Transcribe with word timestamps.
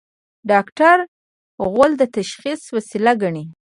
ډاکټران 0.49 0.99
غول 1.71 1.91
د 1.97 2.03
تشخیص 2.17 2.61
وسیله 2.75 3.11
ګڼي. 3.21 3.45